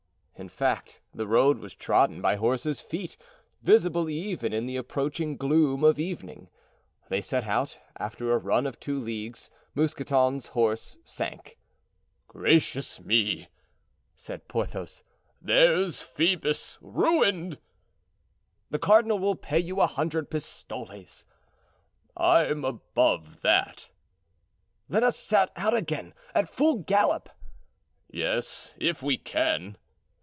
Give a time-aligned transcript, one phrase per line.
[0.35, 3.15] In fact, the road was trodden by horses' feet,
[3.61, 6.49] visible even in the approaching gloom of evening.
[7.09, 11.59] They set out; after a run of two leagues, Mousqueton's horse sank.
[12.27, 13.49] "Gracious me!"
[14.15, 15.03] said Porthos,
[15.39, 17.59] "there's Phoebus ruined."
[18.71, 21.23] "The cardinal will pay you a hundred pistoles."
[22.17, 23.89] "I'm above that."
[24.89, 27.29] "Let us set out again, at full gallop."
[28.09, 29.77] "Yes, if we can."